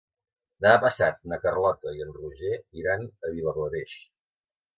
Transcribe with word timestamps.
Demà 0.65 0.77
passat 0.85 1.19
na 1.31 1.39
Carlota 1.43 1.93
i 1.99 2.01
en 2.07 2.15
Roger 2.15 2.57
iran 2.81 3.07
a 3.29 3.33
Vilablareix. 3.37 3.95